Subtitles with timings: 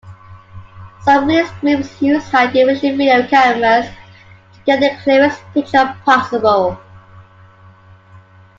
[1.03, 3.85] Some release groups use high-definition video cameras
[4.51, 6.79] to get the clearest picture possible.